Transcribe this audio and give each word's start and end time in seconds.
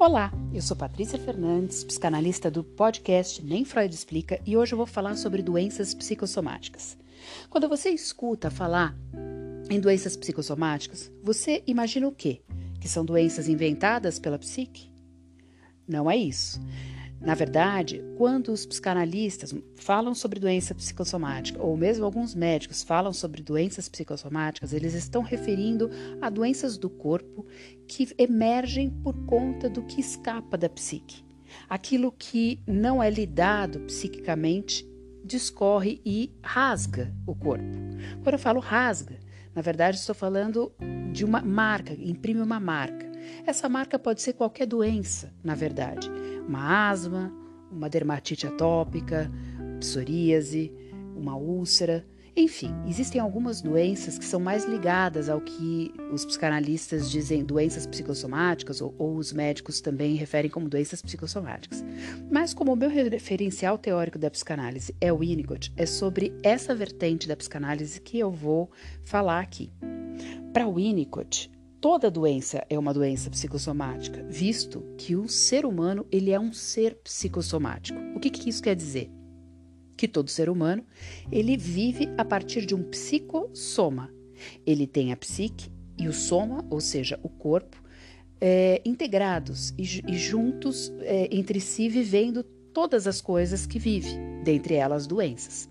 Olá, 0.00 0.32
eu 0.54 0.62
sou 0.62 0.74
Patrícia 0.74 1.18
Fernandes, 1.18 1.84
psicanalista 1.84 2.50
do 2.50 2.64
podcast 2.64 3.44
Nem 3.44 3.66
Freud 3.66 3.94
Explica, 3.94 4.40
e 4.46 4.56
hoje 4.56 4.72
eu 4.72 4.78
vou 4.78 4.86
falar 4.86 5.14
sobre 5.14 5.42
doenças 5.42 5.92
psicossomáticas. 5.92 6.96
Quando 7.50 7.68
você 7.68 7.90
escuta 7.90 8.50
falar 8.50 8.96
em 9.68 9.78
doenças 9.78 10.16
psicossomáticas, 10.16 11.12
você 11.22 11.62
imagina 11.66 12.08
o 12.08 12.12
quê? 12.12 12.40
Que 12.80 12.88
são 12.88 13.04
doenças 13.04 13.46
inventadas 13.46 14.18
pela 14.18 14.38
psique? 14.38 14.90
Não 15.86 16.10
é 16.10 16.16
isso. 16.16 16.58
Na 17.20 17.34
verdade, 17.34 18.02
quando 18.16 18.50
os 18.50 18.64
psicanalistas 18.64 19.54
falam 19.76 20.14
sobre 20.14 20.40
doença 20.40 20.74
psicossomática, 20.74 21.62
ou 21.62 21.76
mesmo 21.76 22.02
alguns 22.06 22.34
médicos 22.34 22.82
falam 22.82 23.12
sobre 23.12 23.42
doenças 23.42 23.90
psicossomáticas, 23.90 24.72
eles 24.72 24.94
estão 24.94 25.20
referindo 25.20 25.90
a 26.22 26.30
doenças 26.30 26.78
do 26.78 26.88
corpo 26.88 27.46
que 27.86 28.08
emergem 28.16 28.88
por 28.88 29.14
conta 29.26 29.68
do 29.68 29.82
que 29.82 30.00
escapa 30.00 30.56
da 30.56 30.68
psique. 30.70 31.22
Aquilo 31.68 32.10
que 32.10 32.62
não 32.66 33.02
é 33.02 33.10
lidado 33.10 33.80
psiquicamente 33.80 34.88
discorre 35.22 36.00
e 36.06 36.32
rasga 36.42 37.14
o 37.26 37.34
corpo. 37.34 37.76
Quando 38.22 38.34
eu 38.34 38.38
falo 38.38 38.60
rasga, 38.60 39.18
na 39.54 39.60
verdade 39.60 39.98
estou 39.98 40.14
falando 40.14 40.72
de 41.12 41.22
uma 41.26 41.42
marca, 41.42 41.92
imprime 41.92 42.40
uma 42.40 42.58
marca. 42.58 43.10
Essa 43.44 43.68
marca 43.68 43.98
pode 43.98 44.22
ser 44.22 44.32
qualquer 44.32 44.66
doença, 44.66 45.30
na 45.44 45.54
verdade 45.54 46.10
uma 46.46 46.88
asma, 46.88 47.32
uma 47.70 47.88
dermatite 47.88 48.46
atópica, 48.46 49.30
psoríase, 49.78 50.72
uma 51.16 51.36
úlcera. 51.36 52.06
Enfim, 52.36 52.72
existem 52.86 53.20
algumas 53.20 53.60
doenças 53.60 54.16
que 54.16 54.24
são 54.24 54.38
mais 54.38 54.64
ligadas 54.64 55.28
ao 55.28 55.40
que 55.40 55.92
os 56.12 56.24
psicanalistas 56.24 57.10
dizem 57.10 57.44
doenças 57.44 57.86
psicossomáticas, 57.86 58.80
ou, 58.80 58.94
ou, 58.98 59.16
os 59.16 59.32
médicos 59.32 59.80
também 59.80 60.14
referem 60.14 60.50
como 60.50 60.68
doenças 60.68 61.02
psicossomáticas. 61.02 61.84
Mas, 62.30 62.54
como 62.54 62.72
o 62.72 62.76
meu 62.76 62.88
referencial 62.88 63.76
teórico 63.76 64.18
da 64.18 64.30
psicanálise 64.30 64.94
é 65.00 65.12
o 65.12 65.18
Winnicott, 65.18 65.72
é 65.76 65.84
sobre 65.84 66.32
essa 66.42 66.74
vertente 66.74 67.26
da 67.26 67.36
psicanálise 67.36 68.00
que 68.00 68.18
eu 68.18 68.30
vou 68.30 68.70
falar 69.02 69.40
aqui. 69.40 69.72
Para 70.52 70.68
Winnicott, 70.68 71.50
Toda 71.80 72.10
doença 72.10 72.62
é 72.68 72.78
uma 72.78 72.92
doença 72.92 73.30
psicossomática, 73.30 74.22
visto 74.24 74.82
que 74.98 75.16
o 75.16 75.26
ser 75.26 75.64
humano 75.64 76.06
ele 76.12 76.30
é 76.30 76.38
um 76.38 76.52
ser 76.52 76.96
psicossomático. 76.96 77.98
O 78.14 78.20
que, 78.20 78.28
que 78.28 78.50
isso 78.50 78.62
quer 78.62 78.76
dizer? 78.76 79.10
Que 79.96 80.06
todo 80.06 80.28
ser 80.28 80.50
humano 80.50 80.84
ele 81.32 81.56
vive 81.56 82.10
a 82.18 82.24
partir 82.24 82.66
de 82.66 82.74
um 82.74 82.82
psicossoma. 82.82 84.12
Ele 84.66 84.86
tem 84.86 85.10
a 85.10 85.16
psique 85.16 85.72
e 85.96 86.06
o 86.06 86.12
soma, 86.12 86.66
ou 86.68 86.82
seja, 86.82 87.18
o 87.22 87.30
corpo, 87.30 87.82
é, 88.38 88.82
integrados 88.84 89.70
e, 89.78 89.82
e 90.06 90.18
juntos 90.18 90.92
é, 91.00 91.34
entre 91.34 91.60
si, 91.60 91.88
vivendo 91.88 92.42
todas 92.74 93.06
as 93.06 93.22
coisas 93.22 93.64
que 93.64 93.78
vive, 93.78 94.10
dentre 94.44 94.74
elas 94.74 95.06
doenças. 95.06 95.66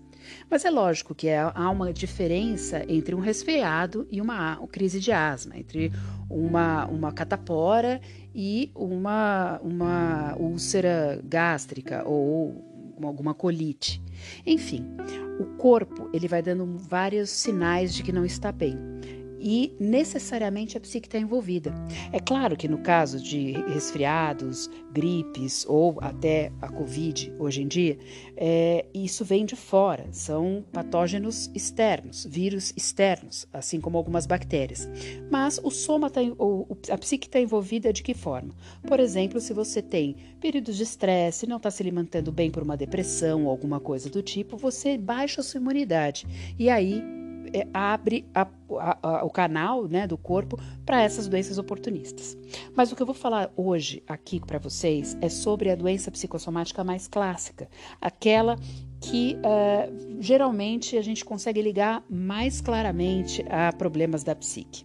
Mas 0.48 0.64
é 0.64 0.70
lógico 0.70 1.14
que 1.14 1.28
há 1.30 1.70
uma 1.70 1.92
diferença 1.92 2.84
entre 2.88 3.14
um 3.14 3.20
resfriado 3.20 4.06
e 4.10 4.20
uma, 4.20 4.58
uma 4.58 4.68
crise 4.68 5.00
de 5.00 5.12
asma, 5.12 5.56
entre 5.58 5.92
uma, 6.28 6.86
uma 6.86 7.12
catapora 7.12 8.00
e 8.34 8.70
uma, 8.74 9.60
uma 9.62 10.36
úlcera 10.36 11.20
gástrica 11.24 12.02
ou 12.06 12.64
alguma 13.02 13.32
colite. 13.32 14.02
Enfim, 14.46 14.84
o 15.38 15.44
corpo 15.56 16.10
ele 16.12 16.28
vai 16.28 16.42
dando 16.42 16.66
vários 16.76 17.30
sinais 17.30 17.94
de 17.94 18.02
que 18.02 18.12
não 18.12 18.24
está 18.24 18.52
bem 18.52 18.76
e 19.40 19.74
necessariamente 19.80 20.76
a 20.76 20.80
psique 20.80 21.08
está 21.08 21.18
envolvida. 21.18 21.72
É 22.12 22.20
claro 22.20 22.56
que 22.56 22.68
no 22.68 22.78
caso 22.78 23.18
de 23.18 23.52
resfriados, 23.72 24.70
gripes 24.92 25.64
ou 25.66 25.96
até 26.00 26.52
a 26.60 26.68
Covid 26.68 27.32
hoje 27.38 27.62
em 27.62 27.68
dia, 27.68 27.98
é, 28.36 28.84
isso 28.92 29.24
vem 29.24 29.46
de 29.46 29.56
fora, 29.56 30.06
são 30.12 30.64
patógenos 30.72 31.50
externos, 31.54 32.26
vírus 32.26 32.72
externos, 32.76 33.46
assim 33.52 33.80
como 33.80 33.96
algumas 33.96 34.26
bactérias. 34.26 34.88
Mas 35.30 35.58
o 35.62 35.70
soma 35.70 36.10
tá, 36.10 36.20
ou 36.36 36.66
a 36.90 36.98
psique 36.98 37.26
está 37.26 37.40
envolvida 37.40 37.92
de 37.92 38.02
que 38.02 38.14
forma? 38.14 38.54
Por 38.86 39.00
exemplo, 39.00 39.40
se 39.40 39.54
você 39.54 39.80
tem 39.80 40.16
períodos 40.40 40.76
de 40.76 40.82
estresse, 40.82 41.46
não 41.46 41.56
está 41.56 41.70
se 41.70 41.82
alimentando 41.82 42.30
bem 42.30 42.50
por 42.50 42.62
uma 42.62 42.76
depressão 42.76 43.44
ou 43.44 43.50
alguma 43.50 43.80
coisa 43.80 44.10
do 44.10 44.22
tipo, 44.22 44.56
você 44.56 44.98
baixa 44.98 45.40
a 45.40 45.44
sua 45.44 45.60
imunidade 45.60 46.26
e 46.58 46.68
aí 46.68 47.02
abre 47.72 48.26
a, 48.34 48.46
a, 48.78 48.98
a, 49.02 49.24
o 49.24 49.30
canal 49.30 49.86
né, 49.88 50.06
do 50.06 50.16
corpo 50.16 50.58
para 50.84 51.02
essas 51.02 51.28
doenças 51.28 51.58
oportunistas. 51.58 52.36
Mas 52.74 52.90
o 52.90 52.96
que 52.96 53.02
eu 53.02 53.06
vou 53.06 53.14
falar 53.14 53.52
hoje 53.56 54.02
aqui 54.06 54.40
para 54.40 54.58
vocês 54.58 55.16
é 55.20 55.28
sobre 55.28 55.70
a 55.70 55.74
doença 55.74 56.10
psicossomática 56.10 56.84
mais 56.84 57.06
clássica, 57.08 57.68
aquela 58.00 58.56
que 59.00 59.36
uh, 59.38 60.20
geralmente 60.20 60.96
a 60.96 61.02
gente 61.02 61.24
consegue 61.24 61.62
ligar 61.62 62.04
mais 62.08 62.60
claramente 62.60 63.44
a 63.48 63.72
problemas 63.72 64.22
da 64.22 64.34
psique. 64.34 64.84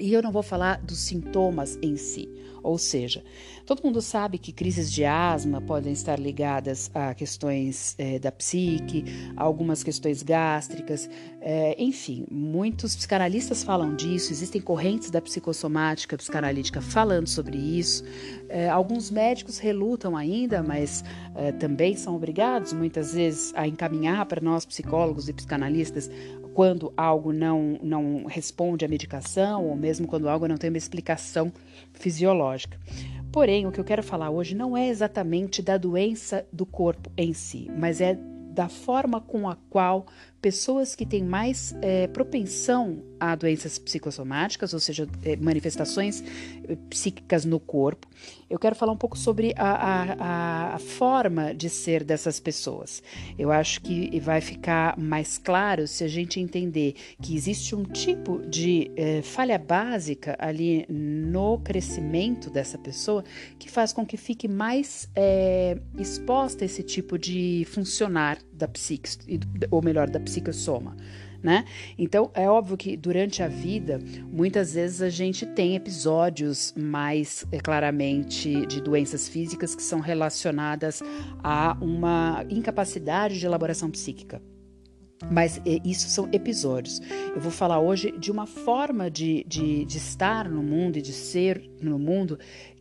E 0.00 0.12
eu 0.12 0.22
não 0.22 0.32
vou 0.32 0.42
falar 0.42 0.80
dos 0.80 1.00
sintomas 1.00 1.78
em 1.82 1.96
si, 1.96 2.28
ou 2.62 2.78
seja, 2.78 3.22
todo 3.66 3.82
mundo 3.82 4.00
sabe 4.00 4.38
que 4.38 4.52
crises 4.52 4.90
de 4.92 5.04
asma 5.04 5.60
podem 5.60 5.92
estar 5.92 6.18
ligadas 6.18 6.90
a 6.94 7.14
questões 7.14 7.94
é, 7.98 8.18
da 8.18 8.30
psique, 8.30 9.04
a 9.36 9.42
algumas 9.42 9.82
questões 9.82 10.22
gástricas, 10.22 11.08
é, 11.40 11.74
enfim, 11.82 12.24
muitos 12.30 12.94
psicanalistas 12.94 13.64
falam 13.64 13.94
disso, 13.94 14.32
existem 14.32 14.60
correntes 14.60 15.10
da 15.10 15.20
psicossomática 15.20 16.16
psicanalítica 16.16 16.80
falando 16.80 17.26
sobre 17.26 17.56
isso. 17.58 18.04
É, 18.48 18.68
alguns 18.68 19.10
médicos 19.10 19.58
relutam 19.58 20.16
ainda, 20.16 20.62
mas 20.62 21.04
também 21.58 21.96
são 21.96 22.14
obrigados 22.14 22.72
muitas 22.74 23.14
vezes 23.14 23.52
a 23.54 23.66
encaminhar 23.66 24.26
para 24.26 24.40
nós 24.40 24.66
psicólogos 24.66 25.28
e 25.28 25.32
psicanalistas 25.32 26.10
quando 26.54 26.92
algo 26.96 27.32
não, 27.32 27.78
não 27.82 28.24
responde 28.26 28.84
à 28.84 28.88
medicação 28.88 29.66
ou 29.66 29.76
mesmo 29.76 30.06
quando 30.06 30.28
algo 30.28 30.46
não 30.46 30.56
tem 30.56 30.70
uma 30.70 30.78
explicação 30.78 31.52
fisiológica. 31.92 32.78
Porém, 33.32 33.66
o 33.66 33.72
que 33.72 33.80
eu 33.80 33.84
quero 33.84 34.02
falar 34.02 34.30
hoje 34.30 34.54
não 34.54 34.76
é 34.76 34.88
exatamente 34.88 35.62
da 35.62 35.78
doença 35.78 36.46
do 36.52 36.66
corpo 36.66 37.10
em 37.16 37.32
si, 37.32 37.70
mas 37.78 38.00
é 38.00 38.18
da 38.52 38.68
forma 38.68 39.20
com 39.20 39.48
a 39.48 39.56
qual 39.70 40.06
pessoas 40.42 40.96
que 40.96 41.06
têm 41.06 41.22
mais 41.22 41.72
é, 41.80 42.08
propensão 42.08 43.00
a 43.20 43.36
doenças 43.36 43.78
psicossomáticas, 43.78 44.74
ou 44.74 44.80
seja, 44.80 45.08
é, 45.24 45.36
manifestações 45.36 46.24
é, 46.68 46.76
psíquicas 46.90 47.44
no 47.44 47.60
corpo. 47.60 48.08
Eu 48.50 48.58
quero 48.58 48.74
falar 48.74 48.92
um 48.92 48.96
pouco 48.96 49.16
sobre 49.16 49.54
a, 49.56 49.70
a, 49.70 50.74
a, 50.74 50.78
forma 50.80 51.54
de 51.54 51.70
ser 51.70 52.02
dessas 52.02 52.40
pessoas. 52.40 53.00
Eu 53.38 53.52
acho 53.52 53.80
que 53.80 54.18
vai 54.18 54.40
ficar 54.40 54.98
mais 54.98 55.38
claro 55.38 55.86
se 55.86 56.02
a 56.02 56.08
gente 56.08 56.40
entender 56.40 56.96
que 57.22 57.36
existe 57.36 57.76
um 57.76 57.84
tipo 57.84 58.42
de 58.44 58.90
é, 58.96 59.22
falha 59.22 59.58
básica 59.58 60.36
ali 60.40 60.84
no 60.88 61.58
crescimento 61.60 62.50
dessa 62.50 62.76
pessoa 62.76 63.24
que 63.58 63.70
faz 63.70 63.92
com 63.92 64.04
que 64.04 64.16
fique 64.16 64.48
mais 64.48 65.08
exposta 65.98 66.64
a 66.64 66.66
esse 66.66 66.82
tipo 66.82 67.16
de 67.16 67.64
funcionar 67.70 68.38
da 68.62 68.68
psique, 68.68 69.08
ou 69.70 69.82
melhor, 69.82 70.08
da 70.08 70.20
psicossoma 70.20 70.96
né? 71.42 71.64
Então 71.98 72.30
é 72.34 72.48
óbvio 72.48 72.76
que 72.76 72.96
durante 72.96 73.42
a 73.42 73.48
vida, 73.48 73.98
muitas 74.30 74.74
vezes 74.74 75.02
a 75.02 75.10
gente 75.10 75.44
tem 75.44 75.74
episódios 75.74 76.72
mais 76.78 77.44
é, 77.50 77.58
claramente 77.58 78.64
de 78.66 78.80
doenças 78.80 79.28
físicas 79.28 79.74
que 79.74 79.82
são 79.82 79.98
relacionadas 79.98 81.02
a 81.42 81.76
uma 81.80 82.44
incapacidade 82.48 83.40
de 83.40 83.44
elaboração 83.44 83.90
psíquica. 83.90 84.40
Mas 85.30 85.58
é, 85.58 85.80
isso 85.84 86.08
são 86.08 86.28
episódios. 86.32 87.00
Eu 87.34 87.40
vou 87.40 87.50
falar 87.50 87.80
hoje 87.80 88.12
de 88.12 88.30
uma 88.30 88.46
forma 88.46 89.10
de, 89.10 89.44
de, 89.44 89.84
de 89.84 89.98
estar 89.98 90.48
no 90.48 90.62
mundo 90.62 90.98
e 90.98 91.02
de 91.02 91.12
ser 91.12 91.68
no 91.80 91.98
mundo 91.98 92.38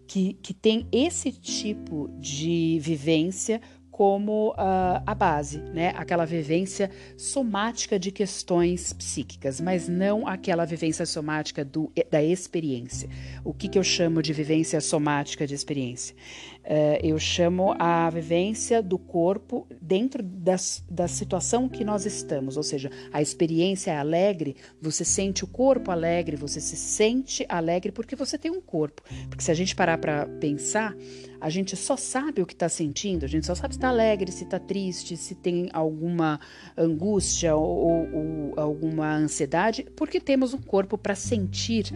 que, 0.08 0.34
que 0.42 0.54
tem 0.54 0.88
esse 0.92 1.32
tipo 1.32 2.10
de 2.20 2.80
vivência 2.82 3.62
como 4.02 4.50
uh, 4.54 5.04
a 5.06 5.14
base, 5.14 5.60
né? 5.60 5.94
Aquela 5.96 6.26
vivência 6.26 6.90
somática 7.16 8.00
de 8.00 8.12
questões 8.12 8.92
psíquicas, 8.94 9.62
mas 9.62 9.88
não 9.88 10.28
aquela 10.28 10.66
vivência 10.66 11.06
somática 11.06 11.64
do, 11.64 11.92
da 12.10 12.24
experiência. 12.24 13.08
O 13.46 13.54
que, 13.54 13.68
que 13.68 13.78
eu 13.78 13.84
chamo 13.84 14.20
de 14.24 14.34
vivência 14.34 14.82
somática 14.82 15.46
de 15.46 15.54
experiência? 15.54 16.16
Uh, 16.64 16.98
eu 17.04 17.20
chamo 17.20 17.76
a 17.78 18.10
vivência 18.10 18.82
do 18.82 18.98
corpo 18.98 19.68
dentro 19.80 20.24
das, 20.24 20.84
da 20.90 21.08
situação 21.08 21.70
que 21.70 21.84
nós 21.84 22.04
estamos, 22.04 22.58
ou 22.58 22.64
seja, 22.64 22.90
a 23.14 23.22
experiência 23.22 23.92
é 23.92 23.98
alegre, 23.98 24.56
você 24.82 25.06
sente 25.06 25.44
o 25.44 25.48
corpo 25.48 25.92
alegre, 25.92 26.36
você 26.36 26.60
se 26.60 26.76
sente 26.76 27.46
alegre 27.48 27.92
porque 27.92 28.16
você 28.16 28.36
tem 28.36 28.50
um 28.50 28.62
corpo. 28.62 29.04
Porque 29.30 29.44
se 29.44 29.52
a 29.52 29.56
gente 29.56 29.76
parar 29.76 30.00
para 30.00 30.26
pensar, 30.40 30.96
a 31.42 31.50
gente 31.50 31.76
só 31.76 31.98
sabe 31.98 32.42
o 32.42 32.46
que 32.46 32.54
está 32.54 32.70
sentindo, 32.70 33.26
a 33.26 33.28
gente 33.28 33.48
só 33.48 33.56
sabe 33.56 33.74
se 33.74 33.80
está 33.80 33.90
alegre, 33.90 34.32
se 34.32 34.44
está 34.44 34.60
triste, 34.60 35.18
se 35.18 35.34
tem 35.34 35.70
alguma 35.74 36.40
angústia 36.78 37.56
ou, 37.56 38.08
ou, 38.14 38.54
alguma 38.56 39.16
ansiedade, 39.16 39.84
porque 39.96 40.20
temos 40.20 40.54
um 40.54 40.60
corpo 40.60 41.00
para 41.00 41.16
sentir 41.16 41.92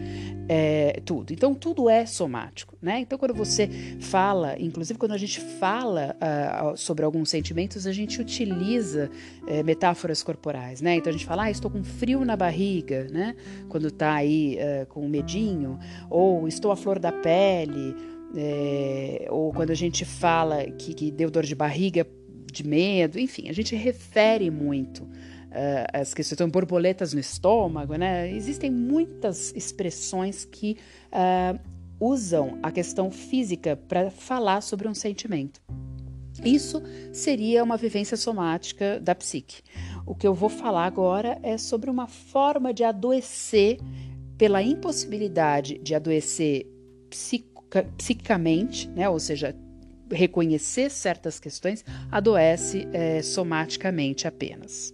é, 0.48 1.00
tudo. 1.04 1.32
Então, 1.32 1.54
tudo 1.54 1.88
é 1.88 2.04
somático, 2.04 2.76
né? 2.82 2.98
Então, 2.98 3.16
quando 3.16 3.34
você 3.34 3.68
fala, 4.00 4.58
inclusive 4.58 4.98
quando 4.98 5.12
a 5.12 5.18
gente 5.18 5.40
fala 5.40 6.16
uh, 6.16 6.76
sobre 6.76 7.04
alguns 7.04 7.30
sentimentos, 7.30 7.86
a 7.86 7.92
gente 7.92 8.20
utiliza 8.20 9.08
uh, 9.42 9.64
metáforas 9.64 10.24
corporais, 10.24 10.80
né? 10.80 10.96
Então, 10.96 11.10
a 11.10 11.12
gente 11.12 11.24
fala, 11.24 11.44
ah, 11.44 11.50
estou 11.50 11.70
com 11.70 11.84
frio 11.84 12.24
na 12.24 12.36
barriga, 12.36 13.06
né? 13.12 13.36
Quando 13.68 13.88
está 13.88 14.14
aí 14.14 14.58
uh, 14.58 14.86
com 14.86 15.06
medinho, 15.08 15.78
ou 16.10 16.48
estou 16.48 16.72
à 16.72 16.76
flor 16.76 16.98
da 16.98 17.12
pele, 17.12 17.94
é, 18.34 19.26
ou 19.30 19.52
quando 19.52 19.70
a 19.70 19.74
gente 19.74 20.04
fala 20.04 20.64
que, 20.64 20.94
que, 20.94 21.10
deu 21.10 21.30
dor 21.30 21.44
de 21.44 21.54
barriga 21.54 22.06
de 22.52 22.66
medo, 22.66 23.18
enfim, 23.18 23.48
a 23.48 23.52
gente 23.52 23.74
refere 23.76 24.50
muito 24.50 25.02
uh, 25.02 25.86
as 25.92 26.14
questões, 26.14 26.36
então, 26.36 26.48
borboletas 26.48 27.12
no 27.12 27.20
estômago, 27.20 27.94
né? 27.96 28.30
Existem 28.32 28.70
muitas 28.70 29.52
expressões 29.54 30.44
que 30.44 30.76
uh, 31.12 31.58
usam 32.00 32.58
a 32.62 32.70
questão 32.70 33.10
física 33.10 33.76
para 33.76 34.10
falar 34.10 34.60
sobre 34.60 34.88
um 34.88 34.94
sentimento. 34.94 35.60
Isso 36.44 36.82
seria 37.12 37.64
uma 37.64 37.76
vivência 37.76 38.16
somática 38.16 39.00
da 39.00 39.14
psique. 39.14 39.62
O 40.04 40.14
que 40.14 40.26
eu 40.26 40.34
vou 40.34 40.50
falar 40.50 40.84
agora 40.84 41.38
é 41.42 41.56
sobre 41.56 41.90
uma 41.90 42.06
forma 42.06 42.74
de 42.74 42.84
adoecer 42.84 43.78
pela 44.36 44.62
impossibilidade 44.62 45.78
de 45.78 45.94
adoecer 45.94 46.66
psica, 47.08 47.55
psicamente, 47.96 48.88
né? 48.88 49.08
ou 49.08 49.18
seja, 49.18 49.54
reconhecer 50.10 50.90
certas 50.90 51.40
questões, 51.40 51.84
adoece 52.10 52.86
é, 52.92 53.22
somaticamente 53.22 54.26
apenas. 54.26 54.92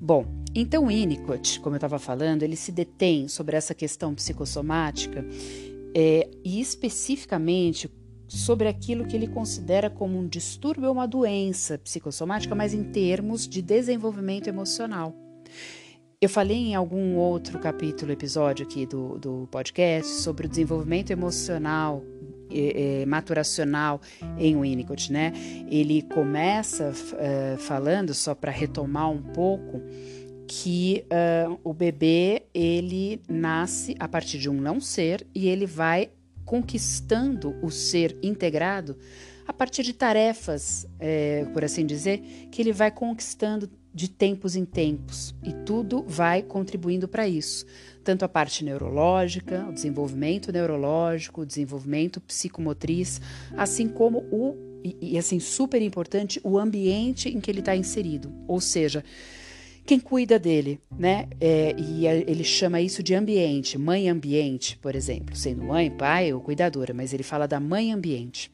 Bom, 0.00 0.24
então 0.54 0.86
Winnicott, 0.86 1.58
como 1.60 1.74
eu 1.74 1.78
estava 1.78 1.98
falando, 1.98 2.44
ele 2.44 2.54
se 2.54 2.70
detém 2.70 3.26
sobre 3.26 3.56
essa 3.56 3.74
questão 3.74 4.14
psicossomática 4.14 5.24
é, 5.94 6.28
e 6.44 6.60
especificamente 6.60 7.90
sobre 8.28 8.68
aquilo 8.68 9.06
que 9.06 9.16
ele 9.16 9.26
considera 9.26 9.90
como 9.90 10.18
um 10.18 10.28
distúrbio 10.28 10.88
ou 10.88 10.92
uma 10.92 11.08
doença 11.08 11.78
psicossomática, 11.78 12.54
mas 12.54 12.74
em 12.74 12.84
termos 12.84 13.48
de 13.48 13.60
desenvolvimento 13.60 14.46
emocional. 14.46 15.16
Eu 16.20 16.28
falei 16.28 16.56
em 16.56 16.74
algum 16.74 17.14
outro 17.14 17.60
capítulo, 17.60 18.10
episódio 18.10 18.66
aqui 18.66 18.84
do, 18.84 19.16
do 19.20 19.48
podcast 19.52 20.14
sobre 20.14 20.46
o 20.46 20.48
desenvolvimento 20.48 21.12
emocional, 21.12 22.02
é, 22.50 23.06
maturacional 23.06 24.00
em 24.36 24.60
Winnicott, 24.60 25.12
né? 25.12 25.32
Ele 25.70 26.02
começa 26.02 26.90
uh, 26.90 27.58
falando, 27.58 28.12
só 28.14 28.34
para 28.34 28.50
retomar 28.50 29.08
um 29.08 29.22
pouco, 29.22 29.80
que 30.48 31.04
uh, 31.04 31.56
o 31.62 31.72
bebê 31.72 32.46
ele 32.52 33.22
nasce 33.28 33.94
a 34.00 34.08
partir 34.08 34.40
de 34.40 34.50
um 34.50 34.60
não 34.60 34.80
ser 34.80 35.24
e 35.32 35.46
ele 35.46 35.66
vai 35.66 36.10
conquistando 36.44 37.54
o 37.62 37.70
ser 37.70 38.18
integrado 38.24 38.96
a 39.48 39.52
partir 39.52 39.82
de 39.82 39.94
tarefas, 39.94 40.86
é, 41.00 41.46
por 41.54 41.64
assim 41.64 41.86
dizer, 41.86 42.18
que 42.50 42.60
ele 42.60 42.70
vai 42.70 42.90
conquistando 42.90 43.70
de 43.94 44.08
tempos 44.08 44.54
em 44.54 44.64
tempos 44.64 45.34
e 45.42 45.52
tudo 45.64 46.04
vai 46.06 46.42
contribuindo 46.42 47.08
para 47.08 47.28
isso. 47.28 47.66
Tanto 48.04 48.24
a 48.24 48.28
parte 48.28 48.64
neurológica, 48.64 49.66
o 49.68 49.72
desenvolvimento 49.72 50.52
neurológico, 50.52 51.42
o 51.42 51.46
desenvolvimento 51.46 52.20
psicomotriz, 52.20 53.20
assim 53.56 53.88
como 53.88 54.18
o, 54.30 54.56
e, 54.84 55.12
e 55.12 55.18
assim, 55.18 55.40
super 55.40 55.82
importante, 55.82 56.40
o 56.44 56.58
ambiente 56.58 57.28
em 57.28 57.40
que 57.40 57.50
ele 57.50 57.60
está 57.60 57.74
inserido. 57.74 58.32
Ou 58.46 58.60
seja, 58.60 59.04
quem 59.84 59.98
cuida 59.98 60.38
dele, 60.38 60.78
né? 60.98 61.28
É, 61.40 61.74
e 61.78 62.06
ele 62.06 62.44
chama 62.44 62.78
isso 62.80 63.02
de 63.02 63.14
ambiente, 63.14 63.78
mãe 63.78 64.08
ambiente, 64.08 64.76
por 64.76 64.94
exemplo, 64.94 65.34
sendo 65.34 65.64
mãe, 65.64 65.90
pai 65.90 66.32
ou 66.32 66.40
cuidadora, 66.40 66.92
mas 66.92 67.14
ele 67.14 67.22
fala 67.22 67.48
da 67.48 67.58
mãe 67.58 67.92
ambiente. 67.92 68.50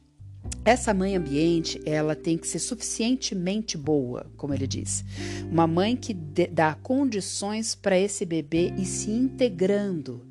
Essa 0.65 0.95
mãe 0.95 1.15
ambiente, 1.15 1.81
ela 1.85 2.17
tem 2.17 2.39
que 2.39 2.47
ser 2.47 2.59
suficientemente 2.59 3.77
boa, 3.77 4.27
como 4.37 4.55
ele 4.55 4.67
diz. 4.67 5.05
Uma 5.51 5.67
mãe 5.67 5.95
que 5.95 6.15
dá 6.15 6.75
condições 6.75 7.75
para 7.75 7.99
esse 7.99 8.25
bebê 8.25 8.73
ir 8.77 8.87
se 8.87 9.11
integrando 9.11 10.27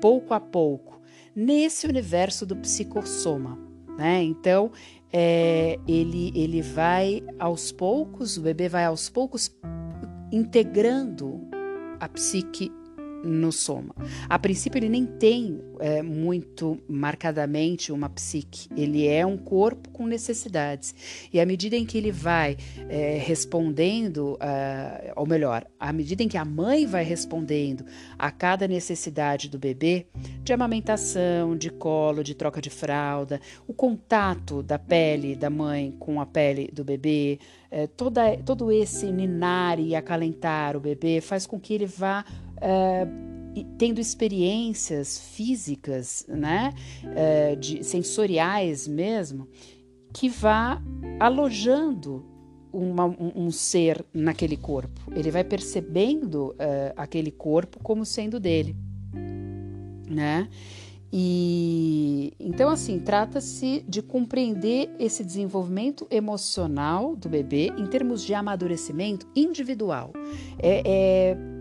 pouco 0.00 0.34
a 0.34 0.40
pouco 0.40 1.00
nesse 1.34 1.86
universo 1.86 2.44
do 2.44 2.56
psicossoma, 2.56 3.58
né? 3.96 4.22
Então, 4.22 4.70
é, 5.12 5.78
ele, 5.88 6.32
ele 6.34 6.60
vai 6.60 7.22
aos 7.38 7.72
poucos, 7.72 8.36
o 8.36 8.42
bebê 8.42 8.68
vai 8.68 8.84
aos 8.84 9.08
poucos 9.08 9.50
integrando 10.30 11.40
a 11.98 12.08
psique 12.08 12.70
no 13.22 13.50
soma. 13.52 13.94
A 14.28 14.38
princípio, 14.38 14.78
ele 14.78 14.88
nem 14.88 15.06
tem 15.06 15.60
é, 15.80 16.02
muito 16.02 16.80
marcadamente 16.88 17.92
uma 17.92 18.08
psique, 18.08 18.68
ele 18.76 19.06
é 19.06 19.24
um 19.24 19.36
corpo 19.36 19.88
com 19.90 20.06
necessidades. 20.06 20.94
E 21.32 21.40
à 21.40 21.46
medida 21.46 21.76
em 21.76 21.84
que 21.84 21.98
ele 21.98 22.12
vai 22.12 22.56
é, 22.88 23.18
respondendo, 23.18 24.34
uh, 24.34 25.12
ou 25.16 25.26
melhor, 25.26 25.66
à 25.78 25.92
medida 25.92 26.22
em 26.22 26.28
que 26.28 26.36
a 26.36 26.44
mãe 26.44 26.86
vai 26.86 27.04
respondendo 27.04 27.84
a 28.18 28.30
cada 28.30 28.66
necessidade 28.66 29.48
do 29.48 29.58
bebê, 29.58 30.06
de 30.42 30.52
amamentação, 30.52 31.56
de 31.56 31.70
colo, 31.70 32.22
de 32.22 32.34
troca 32.34 32.60
de 32.60 32.70
fralda, 32.70 33.40
o 33.66 33.72
contato 33.72 34.62
da 34.62 34.78
pele 34.78 35.34
da 35.34 35.50
mãe 35.50 35.94
com 35.98 36.20
a 36.20 36.26
pele 36.26 36.70
do 36.72 36.84
bebê, 36.84 37.38
é, 37.70 37.86
toda, 37.86 38.36
todo 38.38 38.72
esse 38.72 39.06
ninar 39.12 39.78
e 39.78 39.94
acalentar 39.94 40.76
o 40.76 40.80
bebê 40.80 41.20
faz 41.20 41.46
com 41.46 41.60
que 41.60 41.74
ele 41.74 41.86
vá 41.86 42.24
uh, 42.58 43.28
tendo 43.76 44.00
experiências 44.00 45.18
físicas, 45.18 46.24
né, 46.28 46.72
uh, 47.04 47.56
de, 47.56 47.82
sensoriais 47.84 48.86
mesmo, 48.86 49.48
que 50.12 50.28
vá 50.28 50.82
alojando 51.18 52.24
uma, 52.72 53.06
um, 53.06 53.32
um, 53.34 53.50
ser 53.50 54.04
naquele 54.12 54.56
corpo. 54.56 55.00
Ele 55.14 55.30
vai 55.30 55.44
percebendo 55.44 56.50
uh, 56.50 56.92
aquele 56.96 57.30
corpo 57.30 57.78
como 57.82 58.04
sendo 58.04 58.38
dele, 58.38 58.76
né? 60.08 60.48
E 61.10 62.34
então, 62.38 62.68
assim, 62.68 63.00
trata-se 63.00 63.82
de 63.88 64.02
compreender 64.02 64.90
esse 64.98 65.24
desenvolvimento 65.24 66.06
emocional 66.10 67.16
do 67.16 67.30
bebê 67.30 67.72
em 67.78 67.86
termos 67.86 68.22
de 68.22 68.34
amadurecimento 68.34 69.26
individual. 69.34 70.12
É, 70.58 70.82
é 70.84 71.57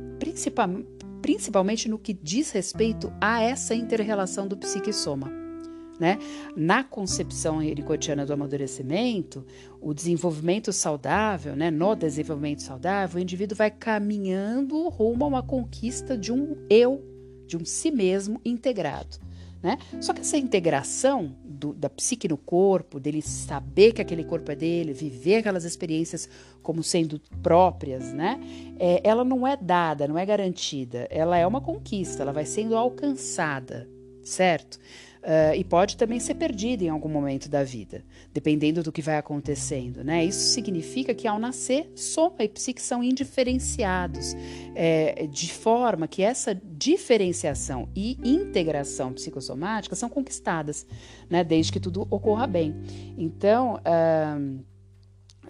principalmente 1.21 1.89
no 1.89 1.99
que 1.99 2.13
diz 2.13 2.51
respeito 2.51 3.11
a 3.19 3.41
essa 3.41 3.75
inter-relação 3.75 4.47
do 4.47 4.57
psique 4.57 4.89
e 4.89 4.93
soma. 4.93 5.31
Né? 5.99 6.19
Na 6.55 6.83
concepção 6.83 7.61
ericotiana 7.61 8.23
do 8.23 8.31
amadurecimento, 8.31 9.43
o 9.81 9.93
desenvolvimento 9.95 10.71
saudável, 10.71 11.55
né? 11.55 11.71
no 11.71 11.95
desenvolvimento 11.95 12.61
saudável, 12.61 13.17
o 13.17 13.21
indivíduo 13.21 13.57
vai 13.57 13.71
caminhando 13.71 14.87
rumo 14.89 15.25
a 15.25 15.27
uma 15.27 15.43
conquista 15.43 16.15
de 16.15 16.31
um 16.31 16.55
eu, 16.69 17.03
de 17.47 17.57
um 17.57 17.65
si 17.65 17.89
mesmo 17.89 18.39
integrado. 18.45 19.17
Né? 19.61 19.77
Só 19.99 20.13
que 20.13 20.21
essa 20.21 20.37
integração 20.37 21.35
do, 21.43 21.73
da 21.73 21.89
psique 21.89 22.27
no 22.27 22.37
corpo, 22.37 22.99
dele 22.99 23.21
saber 23.21 23.91
que 23.93 24.01
aquele 24.01 24.23
corpo 24.23 24.51
é 24.51 24.55
dele, 24.55 24.93
viver 24.93 25.37
aquelas 25.37 25.65
experiências 25.65 26.29
como 26.61 26.83
sendo 26.83 27.19
próprias, 27.41 28.13
né? 28.13 28.39
É, 28.79 29.01
ela 29.03 29.23
não 29.23 29.47
é 29.47 29.57
dada, 29.57 30.07
não 30.07 30.17
é 30.17 30.25
garantida, 30.25 31.07
ela 31.09 31.37
é 31.37 31.47
uma 31.47 31.61
conquista, 31.61 32.21
ela 32.21 32.31
vai 32.31 32.45
sendo 32.45 32.75
alcançada, 32.75 33.89
certo? 34.23 34.79
Uh, 35.27 35.53
e 35.57 35.63
pode 35.65 35.97
também 35.97 36.21
ser 36.21 36.35
perdida 36.35 36.85
em 36.85 36.87
algum 36.87 37.09
momento 37.09 37.49
da 37.49 37.61
vida, 37.61 38.01
dependendo 38.33 38.81
do 38.81 38.93
que 38.93 39.01
vai 39.01 39.17
acontecendo. 39.17 40.01
Né? 40.01 40.23
Isso 40.23 40.53
significa 40.53 41.13
que 41.13 41.27
ao 41.27 41.37
nascer, 41.37 41.91
soma 41.95 42.37
e 42.39 42.47
psique 42.47 42.81
são 42.81 43.03
indiferenciados, 43.03 44.33
é, 44.73 45.27
de 45.27 45.51
forma 45.51 46.07
que 46.07 46.23
essa 46.23 46.55
diferenciação 46.55 47.89
e 47.93 48.17
integração 48.23 49.11
psicossomática 49.11 49.97
são 49.97 50.07
conquistadas, 50.07 50.87
né? 51.29 51.43
desde 51.43 51.73
que 51.73 51.79
tudo 51.81 52.07
ocorra 52.09 52.47
bem. 52.47 52.73
Então, 53.17 53.81
uh, 53.81 54.63